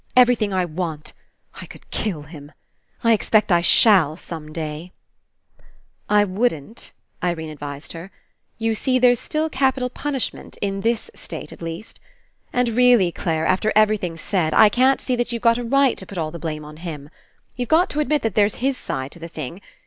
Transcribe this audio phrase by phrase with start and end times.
[0.15, 1.13] Everything I want.
[1.61, 2.51] I could kill him!
[3.03, 4.93] I expect I shall, some day."
[6.07, 6.93] 128 RE ENCOUNTER "I wouldn't,"
[7.39, 8.09] Irene advised her,
[8.57, 11.99] "you see, there's still capital punishment, In this state at least.
[12.51, 16.17] And really, Clare, after everything's said, I can't see that you've a right to put
[16.17, 17.11] all the blame on him.
[17.55, 19.61] You've got to admit that there's his side to the thing.